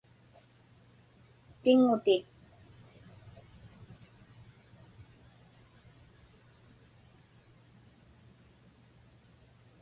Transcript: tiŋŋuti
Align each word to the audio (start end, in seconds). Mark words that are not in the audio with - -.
tiŋŋuti 1.61 2.15